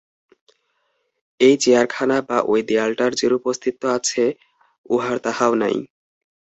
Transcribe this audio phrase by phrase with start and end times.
[1.39, 4.23] এই চেয়ারখানা বা ঐ দেয়ালটার যেরূপ অস্তিত্ব আছে,
[4.89, 5.77] উহার তাহাও নাই।